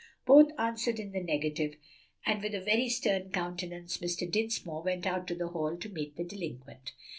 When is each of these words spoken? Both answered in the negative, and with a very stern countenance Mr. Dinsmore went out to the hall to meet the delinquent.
Both 0.25 0.49
answered 0.57 0.97
in 0.99 1.11
the 1.11 1.19
negative, 1.21 1.75
and 2.25 2.41
with 2.41 2.55
a 2.55 2.59
very 2.59 2.89
stern 2.89 3.29
countenance 3.29 3.97
Mr. 3.99 4.27
Dinsmore 4.27 4.81
went 4.81 5.05
out 5.05 5.27
to 5.27 5.35
the 5.35 5.49
hall 5.49 5.77
to 5.77 5.89
meet 5.89 6.15
the 6.15 6.23
delinquent. 6.23 6.93